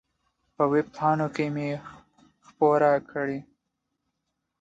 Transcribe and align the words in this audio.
په 0.55 0.63
وېب 0.73 0.87
پاڼو 0.97 1.27
کې 1.35 1.45
مې 1.55 1.69
خپره 2.47 2.89
کړه. 3.11 3.39